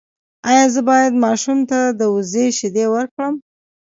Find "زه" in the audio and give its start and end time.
0.73-0.81